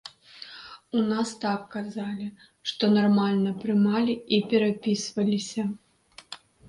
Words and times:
У 0.99 1.01
нас 1.09 1.29
так 1.43 1.61
казалі, 1.75 2.27
што 2.71 2.83
нармальна 2.97 3.53
прымалі 3.65 4.13
і 4.39 4.41
перапісваліся. 4.55 5.63